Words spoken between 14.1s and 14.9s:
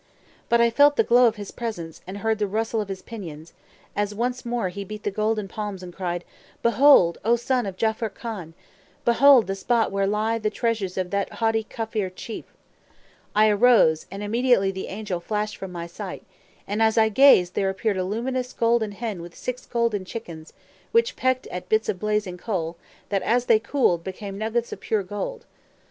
immediately the